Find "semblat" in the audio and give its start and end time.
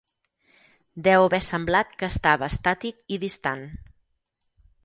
1.49-1.93